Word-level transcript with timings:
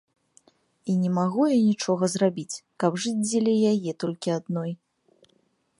І 0.93 0.95
не 1.01 1.11
магу 1.17 1.43
я 1.55 1.59
нічога 1.69 2.03
зрабіць, 2.15 2.61
каб 2.83 2.91
жыць 3.05 3.17
дзеля 3.27 3.55
яе 3.75 3.91
толькі 4.05 4.29
адной. 4.39 4.71